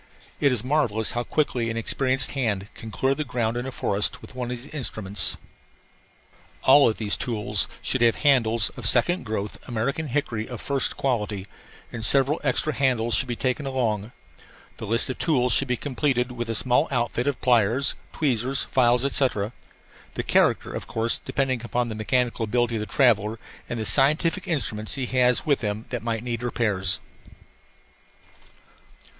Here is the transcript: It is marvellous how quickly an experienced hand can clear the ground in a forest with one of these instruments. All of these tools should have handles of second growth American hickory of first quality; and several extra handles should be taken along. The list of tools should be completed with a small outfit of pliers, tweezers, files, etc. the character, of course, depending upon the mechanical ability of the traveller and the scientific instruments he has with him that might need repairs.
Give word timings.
It 0.39 0.51
is 0.51 0.63
marvellous 0.63 1.11
how 1.11 1.21
quickly 1.23 1.69
an 1.69 1.77
experienced 1.77 2.31
hand 2.31 2.69
can 2.73 2.89
clear 2.89 3.13
the 3.13 3.23
ground 3.23 3.55
in 3.55 3.67
a 3.67 3.71
forest 3.71 4.19
with 4.19 4.33
one 4.33 4.49
of 4.49 4.57
these 4.63 4.73
instruments. 4.73 5.37
All 6.63 6.89
of 6.89 6.97
these 6.97 7.15
tools 7.15 7.67
should 7.83 8.01
have 8.01 8.15
handles 8.15 8.71
of 8.75 8.87
second 8.87 9.25
growth 9.27 9.59
American 9.67 10.07
hickory 10.07 10.47
of 10.49 10.59
first 10.59 10.97
quality; 10.97 11.45
and 11.91 12.03
several 12.03 12.41
extra 12.43 12.73
handles 12.73 13.13
should 13.13 13.27
be 13.27 13.35
taken 13.35 13.67
along. 13.67 14.11
The 14.77 14.87
list 14.87 15.07
of 15.11 15.19
tools 15.19 15.53
should 15.53 15.67
be 15.67 15.77
completed 15.77 16.31
with 16.31 16.49
a 16.49 16.55
small 16.55 16.87
outfit 16.89 17.27
of 17.27 17.39
pliers, 17.39 17.93
tweezers, 18.11 18.63
files, 18.63 19.05
etc. 19.05 19.53
the 20.15 20.23
character, 20.23 20.73
of 20.73 20.87
course, 20.87 21.19
depending 21.23 21.61
upon 21.63 21.89
the 21.89 21.93
mechanical 21.93 22.45
ability 22.45 22.77
of 22.77 22.79
the 22.79 22.87
traveller 22.87 23.37
and 23.69 23.79
the 23.79 23.85
scientific 23.85 24.47
instruments 24.47 24.95
he 24.95 25.05
has 25.05 25.45
with 25.45 25.61
him 25.61 25.85
that 25.91 26.01
might 26.01 26.23
need 26.23 26.41
repairs. 26.41 26.99